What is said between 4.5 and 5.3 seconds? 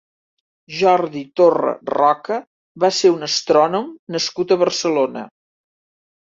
a Barcelona.